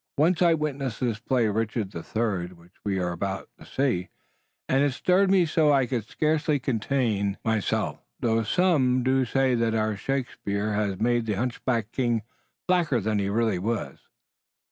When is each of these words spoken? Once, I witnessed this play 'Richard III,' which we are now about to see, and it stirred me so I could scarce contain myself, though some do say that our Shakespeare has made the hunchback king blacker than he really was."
Once, 0.17 0.41
I 0.41 0.55
witnessed 0.55 0.99
this 0.99 1.19
play 1.19 1.47
'Richard 1.47 1.93
III,' 1.93 2.53
which 2.57 2.73
we 2.83 2.97
are 2.97 3.09
now 3.09 3.13
about 3.13 3.49
to 3.59 3.65
see, 3.67 4.09
and 4.67 4.83
it 4.83 4.93
stirred 4.93 5.29
me 5.29 5.45
so 5.45 5.71
I 5.71 5.85
could 5.85 6.05
scarce 6.07 6.47
contain 6.47 7.37
myself, 7.45 7.99
though 8.19 8.41
some 8.41 9.03
do 9.03 9.25
say 9.25 9.53
that 9.53 9.75
our 9.75 9.95
Shakespeare 9.95 10.73
has 10.73 10.99
made 10.99 11.27
the 11.27 11.33
hunchback 11.35 11.91
king 11.91 12.23
blacker 12.67 12.99
than 12.99 13.19
he 13.19 13.29
really 13.29 13.59
was." 13.59 13.99